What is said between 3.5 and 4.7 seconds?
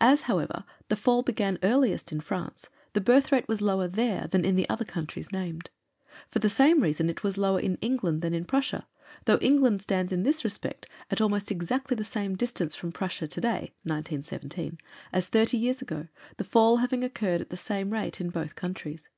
lower there than in the